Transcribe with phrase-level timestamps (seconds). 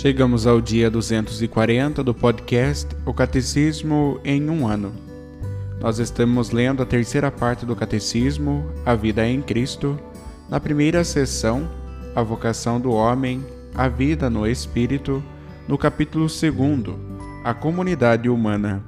[0.00, 4.94] Chegamos ao dia 240 do podcast O Catecismo em um ano.
[5.78, 10.00] Nós estamos lendo a terceira parte do Catecismo, A Vida em Cristo.
[10.48, 11.68] Na primeira sessão,
[12.16, 15.22] A Vocação do Homem, A Vida no Espírito,
[15.68, 16.44] no capítulo 2,
[17.44, 18.82] A Comunidade Humana.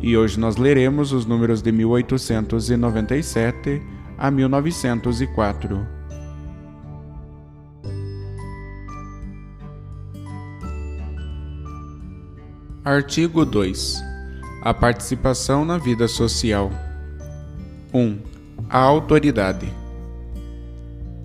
[0.00, 3.82] E hoje nós leremos os números de 1897
[4.16, 6.03] a 1904.
[12.84, 14.04] Artigo 2.
[14.60, 16.70] A participação na vida social.
[17.94, 18.18] 1.
[18.68, 19.72] A autoridade.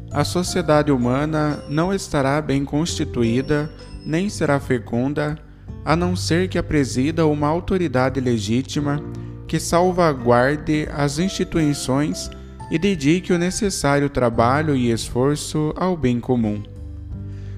[0.09, 3.69] A sociedade humana não estará bem constituída,
[4.05, 5.37] nem será fecunda,
[5.83, 9.01] a não ser que a presida uma autoridade legítima
[9.45, 12.31] que salvaguarde as instituições
[12.71, 16.63] e dedique o necessário trabalho e esforço ao bem comum.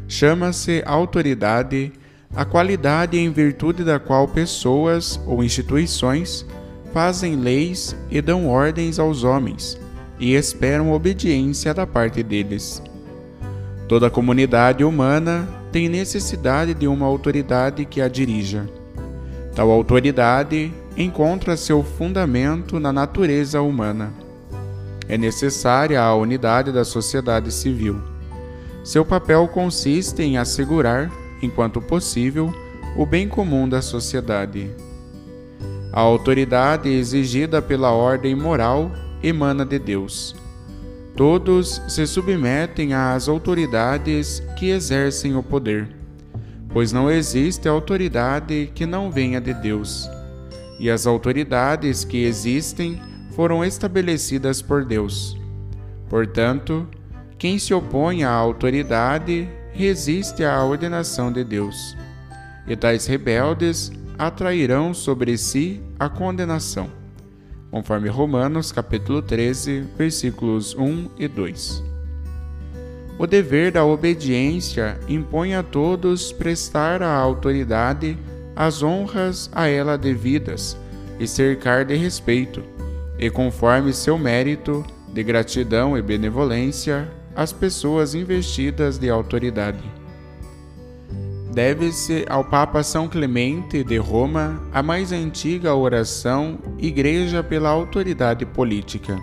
[0.08, 1.94] Chama-se autoridade
[2.36, 6.46] a qualidade em virtude da qual pessoas ou instituições
[6.94, 9.78] fazem leis e dão ordens aos homens
[10.19, 12.81] e esperam obediência da parte deles.
[13.88, 18.69] Toda comunidade humana tem necessidade de uma autoridade que a dirija.
[19.53, 24.13] Tal autoridade encontra seu fundamento na natureza humana.
[25.09, 28.02] É necessária a unidade da sociedade civil.
[28.84, 32.53] Seu papel consiste em assegurar enquanto possível,
[32.96, 34.69] o bem comum da sociedade.
[35.94, 38.91] A autoridade exigida pela ordem moral
[39.22, 40.35] emana de Deus.
[41.16, 45.90] Todos se submetem às autoridades que exercem o poder,
[46.69, 50.09] pois não existe autoridade que não venha de Deus.
[50.80, 53.00] E as autoridades que existem
[53.31, 55.38] foram estabelecidas por Deus.
[56.09, 56.88] Portanto,
[57.38, 61.96] quem se opõe à autoridade resiste à ordenação de Deus,
[62.68, 66.90] e tais rebeldes atrairão sobre si a condenação,
[67.72, 71.84] conforme Romanos capítulo 13, versículos 1 e 2.
[73.18, 78.18] O dever da obediência impõe a todos prestar à autoridade
[78.56, 80.78] as honras a ela devidas
[81.20, 82.64] e cercar de respeito,
[83.20, 84.84] e conforme seu mérito,
[85.14, 87.08] de gratidão e benevolência,
[87.41, 89.84] as pessoas investidas de autoridade.
[91.52, 99.18] Deve-se ao Papa São Clemente de Roma a mais antiga oração Igreja pela Autoridade Política.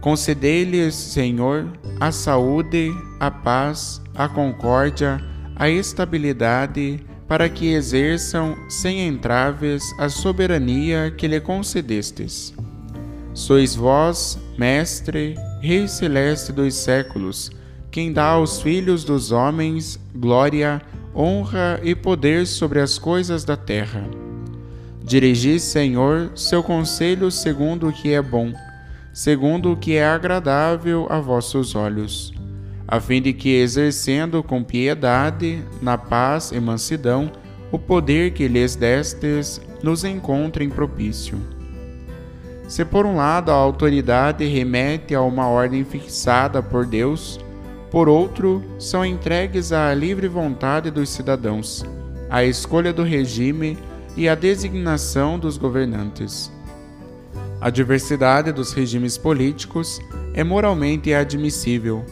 [0.00, 1.66] Concedei-lhes, Senhor,
[1.98, 5.18] a saúde, a paz, a concórdia,
[5.54, 12.52] a estabilidade, para que exerçam sem entraves a soberania que lhe concedestes.
[13.32, 15.34] Sois vós, Mestre,
[15.66, 17.50] Rei celeste dos séculos,
[17.90, 20.80] quem dá aos filhos dos homens glória,
[21.12, 24.08] honra e poder sobre as coisas da terra.
[25.02, 28.52] Dirigi, Senhor, seu conselho segundo o que é bom,
[29.12, 32.32] segundo o que é agradável a vossos olhos,
[32.86, 37.32] a fim de que, exercendo com piedade, na paz e mansidão,
[37.72, 41.55] o poder que lhes destes, nos encontrem propício
[42.68, 47.38] se por um lado a autoridade remete a uma ordem fixada por Deus,
[47.90, 51.84] por outro, são entregues à livre vontade dos cidadãos,
[52.28, 53.78] à escolha do regime
[54.16, 56.52] e à designação dos governantes.
[57.60, 60.00] A diversidade dos regimes políticos
[60.34, 62.04] é moralmente admissível,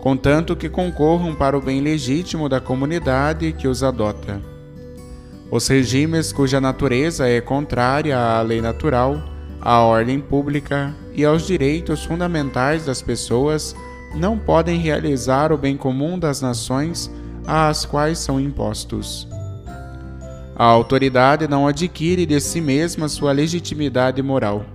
[0.00, 4.42] contanto que concorram para o bem legítimo da comunidade que os adota.
[5.50, 9.31] Os regimes cuja natureza é contrária à lei natural
[9.62, 13.74] à ordem pública e aos direitos fundamentais das pessoas
[14.14, 17.10] não podem realizar o bem comum das nações
[17.46, 19.28] às quais são impostos.
[20.56, 24.66] A autoridade não adquire de si mesma sua legitimidade moral.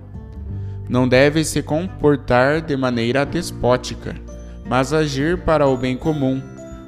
[0.88, 4.16] Não deve se comportar de maneira despótica,
[4.66, 6.42] mas agir para o bem comum,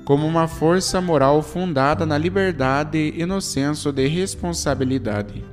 [0.05, 5.45] como uma força moral fundada na liberdade e no senso de responsabilidade.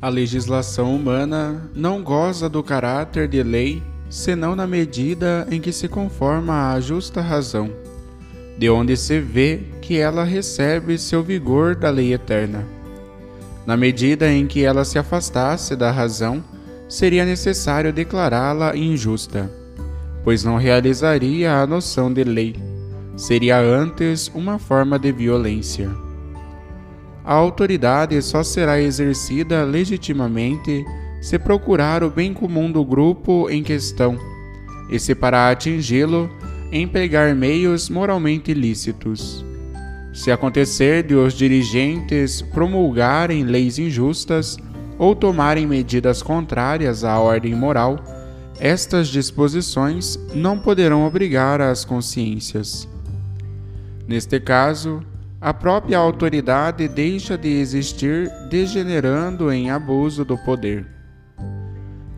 [0.00, 5.88] A legislação humana não goza do caráter de lei senão na medida em que se
[5.88, 7.68] conforma à justa razão,
[8.56, 12.64] de onde se vê que ela recebe seu vigor da lei eterna.
[13.66, 16.44] Na medida em que ela se afastasse da razão,
[16.88, 19.50] seria necessário declará-la injusta,
[20.22, 22.54] pois não realizaria a noção de lei,
[23.16, 25.90] seria antes uma forma de violência
[27.28, 30.82] a autoridade só será exercida legitimamente
[31.20, 34.18] se procurar o bem comum do grupo em questão
[34.88, 36.30] e se para atingi-lo
[36.72, 39.44] empregar meios moralmente lícitos.
[40.14, 44.56] Se acontecer de os dirigentes promulgarem leis injustas
[44.98, 47.98] ou tomarem medidas contrárias à ordem moral,
[48.58, 52.88] estas disposições não poderão obrigar as consciências.
[54.08, 55.02] Neste caso,
[55.40, 60.84] a própria autoridade deixa de existir, degenerando em abuso do poder.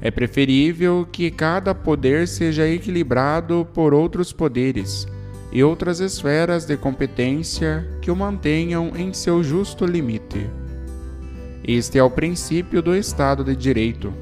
[0.00, 5.06] É preferível que cada poder seja equilibrado por outros poderes
[5.52, 10.48] e outras esferas de competência que o mantenham em seu justo limite.
[11.62, 14.14] Este é o princípio do Estado de Direito,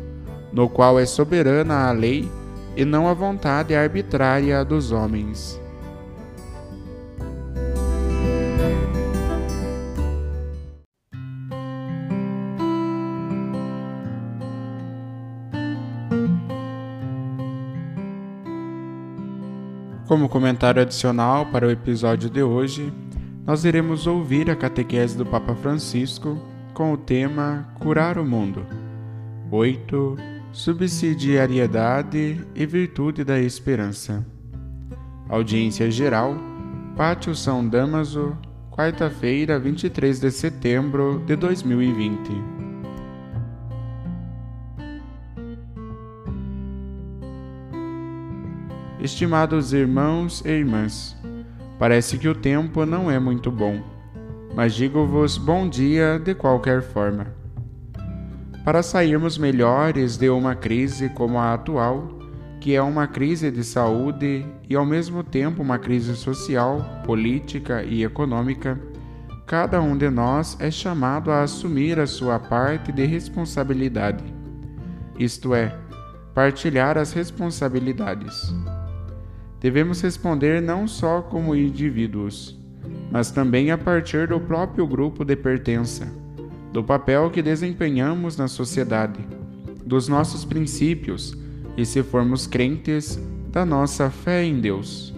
[0.53, 2.29] no qual é soberana a lei
[2.77, 5.61] e não a vontade arbitrária dos homens.
[20.09, 22.91] Como comentário adicional para o episódio de hoje,
[23.47, 26.39] nós iremos ouvir a catequese do Papa Francisco
[26.73, 28.65] com o tema Curar o Mundo.
[29.51, 30.17] 8.
[30.51, 34.27] Subsidiariedade e Virtude da Esperança.
[35.29, 36.35] Audiência Geral,
[36.97, 38.35] Pátio São Damaso,
[38.71, 42.58] quarta-feira, 23 de setembro de 2020.
[49.01, 51.17] Estimados irmãos e irmãs,
[51.79, 53.81] parece que o tempo não é muito bom,
[54.57, 57.29] mas digo-vos bom dia de qualquer forma.
[58.65, 62.09] Para sairmos melhores de uma crise como a atual,
[62.61, 68.03] que é uma crise de saúde e ao mesmo tempo uma crise social, política e
[68.03, 68.81] econômica,
[69.47, 74.25] cada um de nós é chamado a assumir a sua parte de responsabilidade,
[75.17, 75.73] isto é,
[76.35, 78.53] partilhar as responsabilidades
[79.61, 82.59] devemos responder não só como indivíduos,
[83.11, 86.13] mas também a partir do próprio grupo de pertença,
[86.73, 89.21] do papel que desempenhamos na sociedade,
[89.85, 91.37] dos nossos princípios
[91.77, 93.19] e, se formos crentes,
[93.51, 95.15] da nossa fé em Deus.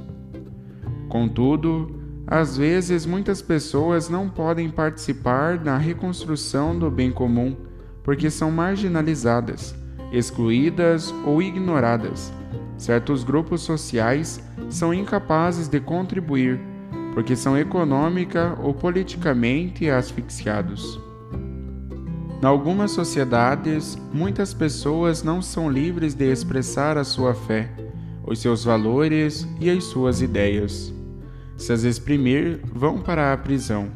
[1.08, 7.56] Contudo, às vezes muitas pessoas não podem participar na reconstrução do bem comum
[8.04, 9.74] porque são marginalizadas,
[10.12, 12.32] excluídas ou ignoradas
[12.80, 16.58] certos grupos sociais são incapazes de contribuir
[17.12, 20.98] porque são econômica ou politicamente asfixiados.
[22.42, 27.70] Em algumas sociedades, muitas pessoas não são livres de expressar a sua fé,
[28.26, 30.90] os seus valores e as suas ideias.
[31.58, 33.90] Se as exprimir, vão para a prisão.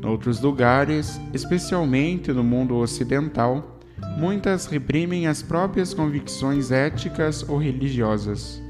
[0.00, 3.79] Em outros lugares, especialmente no mundo ocidental,
[4.16, 8.62] muitas reprimem as próprias convicções éticas ou religiosas.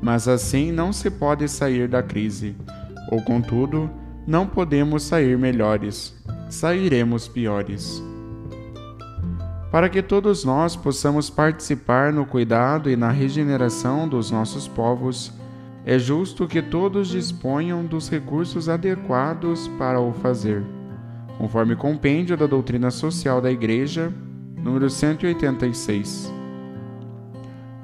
[0.00, 2.54] Mas assim não se pode sair da crise,
[3.10, 3.90] ou contudo,
[4.26, 6.14] não podemos sair melhores,
[6.48, 8.02] sairemos piores.
[9.70, 15.32] Para que todos nós possamos participar no cuidado e na regeneração dos nossos povos,
[15.84, 20.62] é justo que todos disponham dos recursos adequados para o fazer,
[21.36, 24.12] conforme compêndio da doutrina social da Igreja
[24.62, 26.32] número 186.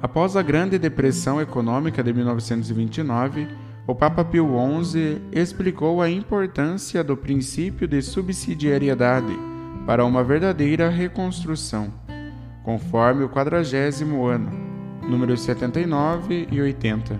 [0.01, 3.47] Após a Grande Depressão Econômica de 1929,
[3.87, 4.49] o Papa Pio
[4.83, 9.37] XI explicou a importância do princípio de subsidiariedade
[9.85, 11.93] para uma verdadeira reconstrução,
[12.63, 14.51] conforme o quadragésimo ano,
[15.07, 17.19] números 79 e 80.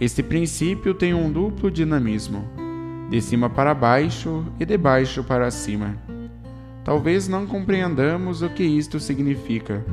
[0.00, 2.44] Este princípio tem um duplo dinamismo,
[3.08, 6.03] de cima para baixo e de baixo para cima.
[6.84, 9.84] Talvez não compreendamos o que isto significa,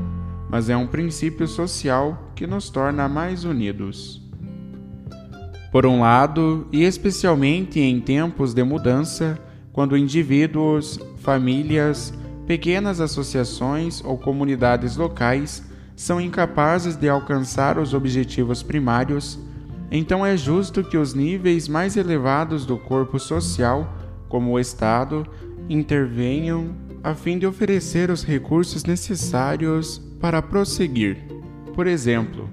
[0.50, 4.22] mas é um princípio social que nos torna mais unidos.
[5.72, 9.40] Por um lado, e especialmente em tempos de mudança,
[9.72, 12.14] quando indivíduos, famílias,
[12.46, 15.64] pequenas associações ou comunidades locais
[15.96, 19.40] são incapazes de alcançar os objetivos primários,
[19.90, 23.94] então é justo que os níveis mais elevados do corpo social,
[24.28, 25.26] como o Estado,
[25.70, 31.18] intervenham a fim de oferecer os recursos necessários para prosseguir.
[31.74, 32.50] Por exemplo,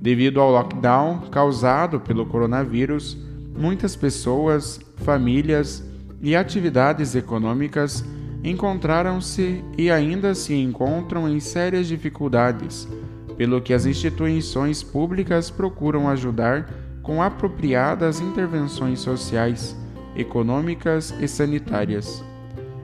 [0.00, 3.16] devido ao lockdown causado pelo coronavírus,
[3.56, 5.84] muitas pessoas, famílias
[6.22, 8.04] e atividades econômicas
[8.42, 12.88] encontraram-se e ainda se encontram em sérias dificuldades,
[13.36, 16.70] pelo que as instituições públicas procuram ajudar
[17.02, 19.76] com apropriadas intervenções sociais,
[20.16, 22.29] econômicas e sanitárias.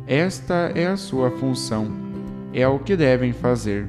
[0.07, 1.91] Esta é a sua função,
[2.53, 3.89] é o que devem fazer.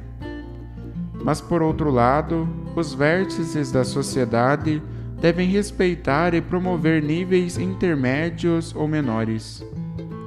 [1.22, 4.82] Mas, por outro lado, os vértices da sociedade
[5.20, 9.64] devem respeitar e promover níveis intermédios ou menores.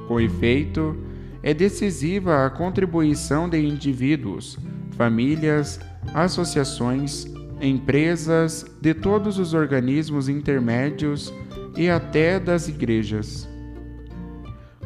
[0.07, 0.95] Com efeito,
[1.43, 4.57] é decisiva a contribuição de indivíduos,
[4.91, 5.77] famílias,
[6.13, 7.25] associações,
[7.61, 11.33] empresas, de todos os organismos intermédios
[11.75, 13.50] e até das igrejas.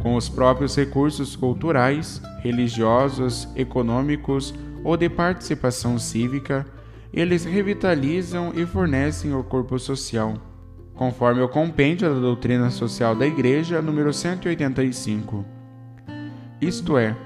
[0.05, 6.63] Com os próprios recursos culturais, religiosos, econômicos ou de participação cívica,
[7.11, 10.35] eles revitalizam e fornecem o corpo social,
[10.93, 15.43] conforme o compêndio da doutrina social da Igreja, número 185.
[16.61, 17.17] Isto é,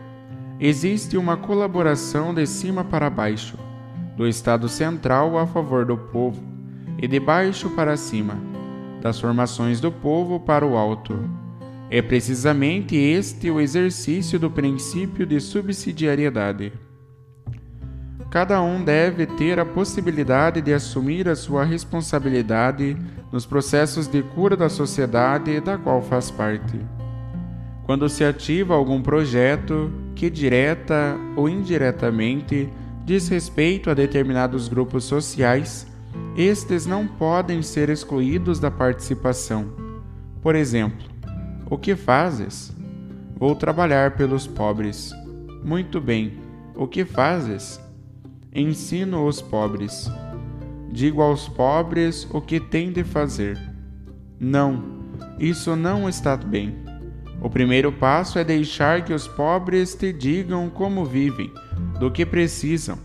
[0.57, 3.57] existe uma colaboração de cima para baixo,
[4.15, 6.41] do Estado central a favor do povo,
[6.97, 8.35] e de baixo para cima,
[9.01, 11.38] das formações do povo para o alto.
[11.91, 16.71] É precisamente este o exercício do princípio de subsidiariedade.
[18.29, 22.95] Cada um deve ter a possibilidade de assumir a sua responsabilidade
[23.31, 26.79] nos processos de cura da sociedade da qual faz parte.
[27.87, 32.69] Quando se ativa algum projeto que direta ou indiretamente
[33.03, 35.87] diz respeito a determinados grupos sociais,
[36.37, 39.73] estes não podem ser excluídos da participação.
[40.39, 41.08] Por exemplo,
[41.69, 42.75] o que fazes?
[43.37, 45.13] Vou trabalhar pelos pobres.
[45.63, 46.33] Muito bem.
[46.75, 47.79] O que fazes?
[48.53, 50.09] Ensino os pobres.
[50.91, 53.57] Digo aos pobres o que têm de fazer.
[54.39, 54.83] Não,
[55.37, 56.75] isso não está bem.
[57.41, 61.53] O primeiro passo é deixar que os pobres te digam como vivem,
[61.99, 62.97] do que precisam.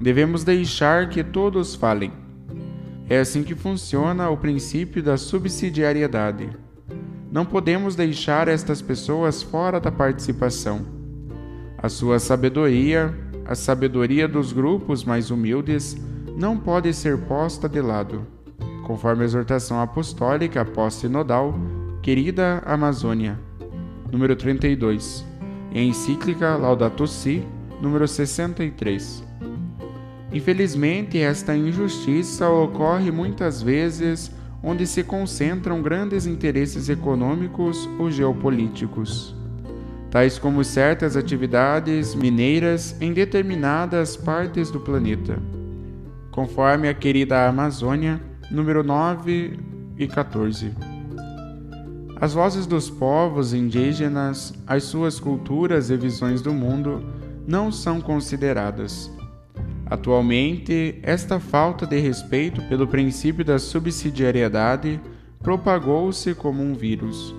[0.00, 2.12] Devemos deixar que todos falem.
[3.08, 6.65] É assim que funciona o princípio da subsidiariedade.
[7.30, 10.86] Não podemos deixar estas pessoas fora da participação.
[11.78, 13.14] A sua sabedoria,
[13.44, 15.96] a sabedoria dos grupos mais humildes,
[16.36, 18.26] não pode ser posta de lado.
[18.86, 21.54] Conforme a exortação apostólica pós-sinodal,
[22.02, 23.46] querida Amazônia
[24.10, 25.24] número 32,
[25.72, 27.44] e a encíclica Laudato Si,
[27.80, 29.24] número 63.
[30.32, 34.30] Infelizmente, esta injustiça ocorre muitas vezes
[34.66, 39.32] onde se concentram grandes interesses econômicos ou geopolíticos,
[40.10, 45.38] tais como certas atividades mineiras em determinadas partes do planeta,
[46.32, 48.20] conforme a querida Amazônia,
[48.50, 49.56] número 9
[49.96, 50.74] e 14.
[52.20, 57.04] As vozes dos povos indígenas, as suas culturas e visões do mundo
[57.46, 59.15] não são consideradas.
[59.88, 65.00] Atualmente, esta falta de respeito pelo princípio da subsidiariedade
[65.40, 67.34] propagou-se como um vírus.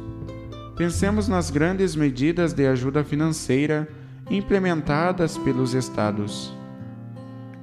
[0.78, 3.88] Pensemos nas grandes medidas de ajuda financeira
[4.30, 6.54] implementadas pelos Estados.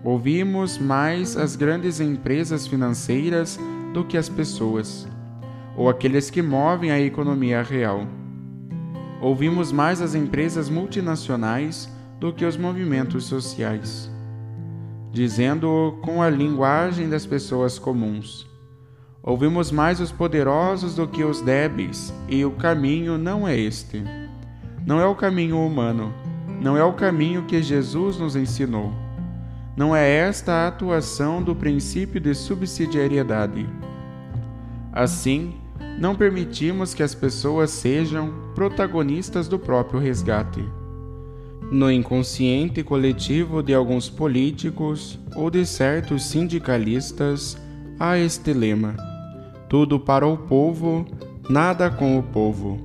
[0.03, 3.59] Ouvimos mais as grandes empresas financeiras
[3.95, 5.09] do que as pessoas
[5.77, 8.07] ou aqueles que movem a economia real.
[9.21, 14.11] Ouvimos mais as empresas multinacionais do que os movimentos sociais,
[15.15, 18.51] dizendo-o com a linguagem das pessoas comuns.
[19.23, 24.03] Ouvimos mais os poderosos do que os débeis, e o caminho não é este.
[24.85, 26.13] Não é o caminho humano,
[26.61, 28.93] não é o caminho que Jesus nos ensinou.
[29.77, 33.69] Não é esta a atuação do princípio de subsidiariedade.
[34.93, 35.55] Assim,
[35.97, 40.69] não permitimos que as pessoas sejam protagonistas do próprio resgate.
[41.75, 47.61] No inconsciente coletivo de alguns políticos ou de certos sindicalistas,
[47.99, 48.95] há este lema:
[49.69, 51.05] tudo para o povo,
[51.51, 52.79] nada com o povo.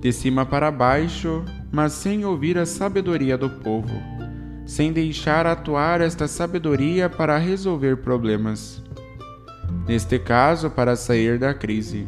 [0.00, 4.00] De cima para baixo, mas sem ouvir a sabedoria do povo,
[4.64, 8.80] sem deixar atuar esta sabedoria para resolver problemas.
[9.88, 12.06] Neste caso, para sair da crise.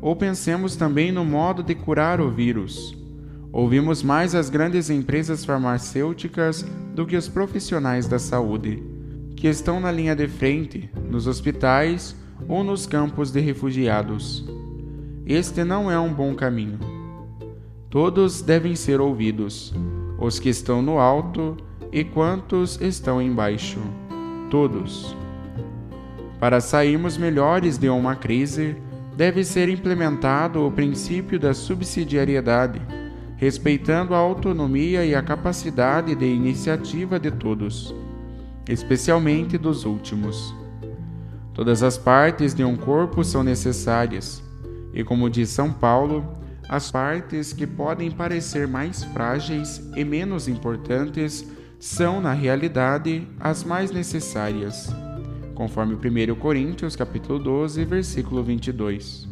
[0.00, 2.97] Ou pensemos também no modo de curar o vírus.
[3.52, 6.64] Ouvimos mais as grandes empresas farmacêuticas
[6.94, 8.82] do que os profissionais da saúde,
[9.34, 12.14] que estão na linha de frente, nos hospitais
[12.46, 14.44] ou nos campos de refugiados.
[15.26, 16.78] Este não é um bom caminho.
[17.90, 19.74] Todos devem ser ouvidos,
[20.18, 21.56] os que estão no alto
[21.90, 23.78] e quantos estão embaixo.
[24.50, 25.16] Todos.
[26.38, 28.76] Para sairmos melhores de uma crise,
[29.16, 32.80] deve ser implementado o princípio da subsidiariedade,
[33.38, 37.94] respeitando a autonomia e a capacidade de iniciativa de todos,
[38.68, 40.52] especialmente dos últimos.
[41.54, 44.42] Todas as partes de um corpo são necessárias,
[44.92, 46.36] e como diz São Paulo,
[46.68, 51.46] as partes que podem parecer mais frágeis e menos importantes
[51.78, 54.92] são, na realidade, as mais necessárias,
[55.54, 59.27] conforme 1 Coríntios capítulo 12, versículo 22.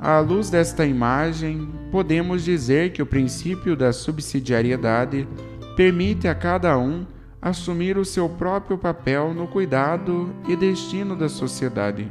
[0.00, 5.28] À luz desta imagem, podemos dizer que o princípio da subsidiariedade
[5.76, 7.06] permite a cada um
[7.40, 12.10] assumir o seu próprio papel no cuidado e destino da sociedade.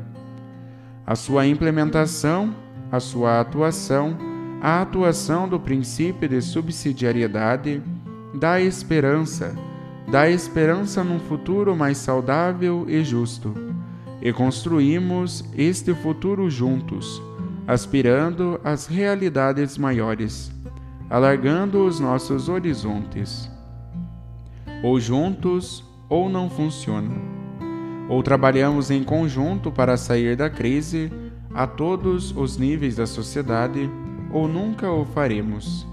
[1.05, 2.53] A sua implementação
[2.91, 4.17] a sua atuação,
[4.61, 7.81] a atuação do princípio de subsidiariedade,
[8.33, 9.55] dá esperança,
[10.09, 13.53] dá esperança num futuro mais saudável e justo.
[14.21, 17.21] E construímos este futuro juntos,
[17.67, 20.49] aspirando às realidades maiores,
[21.09, 23.51] alargando os nossos horizontes.
[24.81, 27.13] Ou juntos, ou não funciona.
[28.07, 31.11] Ou trabalhamos em conjunto para sair da crise
[31.53, 33.89] a todos os níveis da sociedade
[34.31, 35.85] ou nunca o faremos.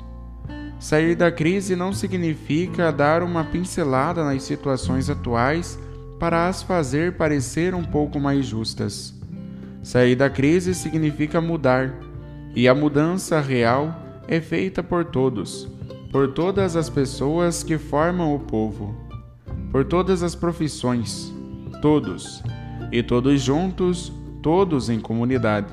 [0.79, 5.79] Sair da crise não significa dar uma pincelada nas situações atuais
[6.21, 9.15] para as fazer parecer um pouco mais justas.
[9.85, 11.95] Sair da crise significa mudar,
[12.57, 13.95] e a mudança real
[14.27, 15.69] é feita por todos,
[16.11, 18.97] por todas as pessoas que formam o povo,
[19.71, 21.33] por todas as profissões,
[21.81, 22.43] todos,
[22.91, 24.13] e todos juntos
[24.45, 25.73] todos em comunidade.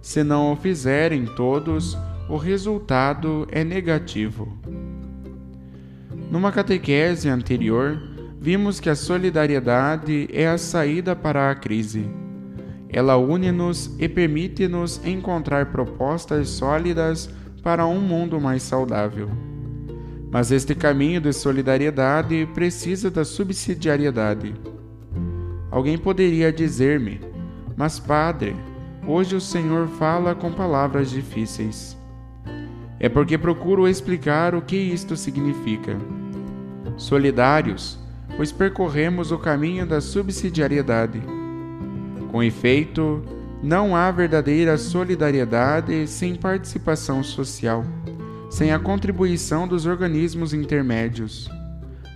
[0.00, 4.56] Se não o fizerem todos, o resultado é negativo.
[6.30, 8.00] Numa catequese anterior,
[8.40, 12.08] vimos que a solidariedade é a saída para a crise.
[12.92, 17.30] Ela une-nos e permite-nos encontrar propostas sólidas
[17.62, 19.28] para um mundo mais saudável.
[20.30, 24.54] Mas este caminho de solidariedade precisa da subsidiariedade.
[25.70, 27.20] Alguém poderia dizer-me:
[27.76, 28.54] mas, Padre,
[29.06, 31.96] hoje o Senhor fala com palavras difíceis.
[32.98, 35.96] É porque procuro explicar o que isto significa.
[36.96, 37.98] Solidários,
[38.36, 41.39] pois percorremos o caminho da subsidiariedade.
[42.30, 43.24] Com efeito,
[43.60, 47.84] não há verdadeira solidariedade sem participação social,
[48.48, 51.48] sem a contribuição dos organismos intermédios,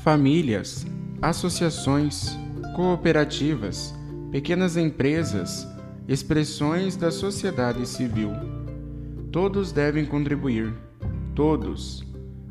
[0.04, 0.86] famílias,
[1.20, 2.38] associações,
[2.76, 3.92] cooperativas,
[4.30, 5.66] pequenas empresas,
[6.06, 8.30] expressões da sociedade civil.
[9.32, 10.72] Todos devem contribuir,
[11.34, 12.04] todos.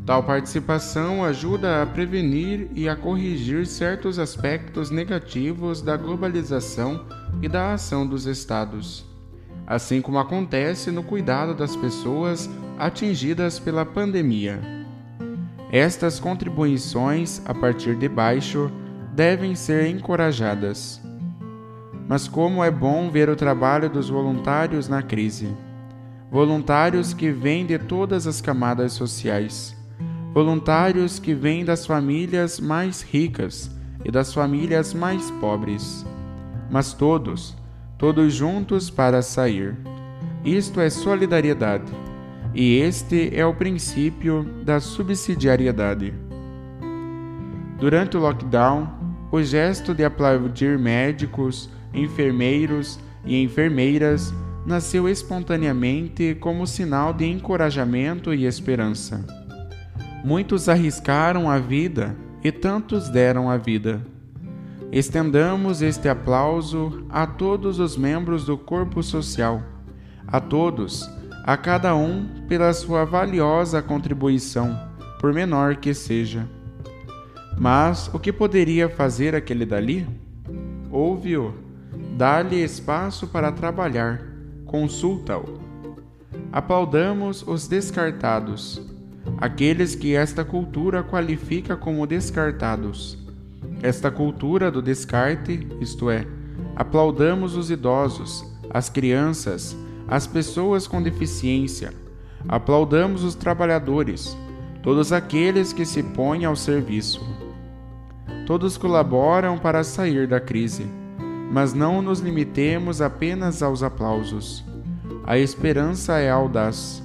[0.05, 7.05] Tal participação ajuda a prevenir e a corrigir certos aspectos negativos da globalização
[7.43, 9.05] e da ação dos Estados,
[9.67, 14.61] assim como acontece no cuidado das pessoas atingidas pela pandemia.
[15.69, 18.71] Estas contribuições, a partir de baixo,
[19.13, 21.01] devem ser encorajadas.
[22.07, 25.49] Mas como é bom ver o trabalho dos voluntários na crise.
[26.31, 29.75] Voluntários que vêm de todas as camadas sociais.
[30.33, 33.69] Voluntários que vêm das famílias mais ricas
[34.05, 36.05] e das famílias mais pobres.
[36.73, 37.55] Mas todos,
[37.99, 39.77] todos juntos para sair.
[40.43, 41.91] Isto é solidariedade.
[42.51, 46.11] E este é o princípio da subsidiariedade.
[47.79, 48.89] Durante o lockdown,
[49.31, 54.33] o gesto de aplaudir médicos, enfermeiros e enfermeiras
[54.65, 59.23] nasceu espontaneamente como sinal de encorajamento e esperança.
[60.25, 64.12] Muitos arriscaram a vida e tantos deram a vida.
[64.93, 69.63] Estendamos este aplauso a todos os membros do corpo social,
[70.27, 71.09] a todos,
[71.43, 74.79] a cada um pela sua valiosa contribuição,
[75.19, 76.47] por menor que seja.
[77.57, 80.07] Mas o que poderia fazer aquele dali?
[80.91, 81.55] Ouve-o
[82.15, 84.21] Dá-lhe espaço para trabalhar,
[84.67, 85.59] consulta-o.
[86.51, 88.79] Aplaudamos os descartados.
[89.39, 93.22] aqueles que esta cultura qualifica como descartados.
[93.83, 96.25] Esta cultura do descarte, isto é,
[96.73, 99.75] aplaudamos os idosos, as crianças,
[100.07, 101.93] as pessoas com deficiência,
[102.47, 104.37] aplaudamos os trabalhadores,
[104.81, 107.21] todos aqueles que se põem ao serviço.
[108.47, 110.87] Todos colaboram para sair da crise,
[111.51, 114.63] mas não nos limitemos apenas aos aplausos.
[115.25, 117.03] A esperança é audaz.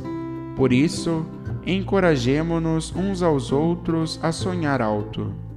[0.54, 1.26] Por isso,
[1.66, 5.47] encorajemo-nos uns aos outros a sonhar alto.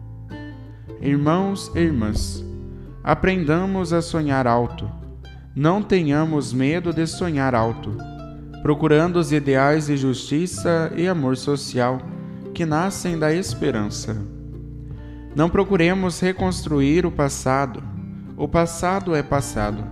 [1.02, 2.46] Irmãos e irmãs,
[3.04, 4.90] aprendamos a sonhar alto.
[5.56, 7.98] Não tenhamos medo de sonhar alto,
[8.62, 12.00] procurando os ideais de justiça e amor social
[12.54, 14.16] que nascem da esperança.
[15.36, 17.84] Não procuremos reconstruir o passado.
[18.38, 19.84] O passado é passado.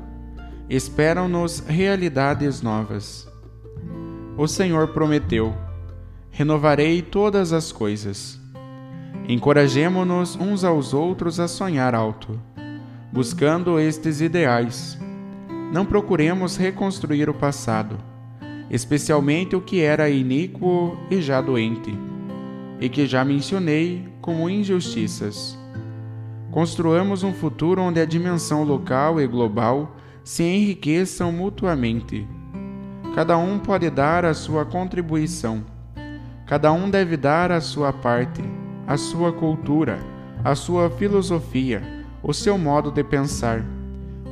[0.69, 3.27] Esperam-nos realidades novas.
[4.37, 5.55] O Senhor prometeu
[6.31, 8.38] renovarei todas as coisas.
[9.29, 12.41] Encorajemo-nos uns aos outros a sonhar alto,
[13.13, 14.99] buscando estes ideais.
[15.71, 17.95] Não procuremos reconstruir o passado,
[18.71, 21.93] especialmente o que era iníquo e já doente,
[22.81, 25.55] e que já mencionei como injustiças.
[26.49, 32.27] Construamos um futuro onde a dimensão local e global se enriqueçam mutuamente.
[33.13, 35.63] Cada um pode dar a sua contribuição
[36.49, 38.41] Cada um deve dar a sua parte,
[38.89, 39.99] a sua cultura,
[40.43, 41.79] a sua filosofia,
[42.23, 43.63] o seu modo de pensar,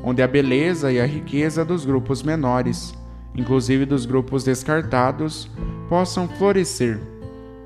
[0.04, 2.92] onde a beleza e a riqueza dos grupos menores,
[3.36, 5.48] inclusive dos grupos descartados,
[5.88, 7.00] possam florescer,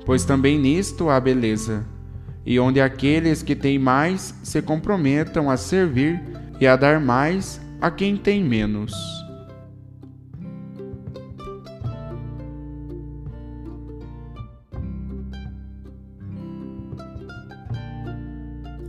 [0.04, 1.82] pois também nisto há beleza,
[2.44, 6.20] e onde aqueles que têm mais se comprometam a servir
[6.60, 8.92] e a dar mais a quem tem menos.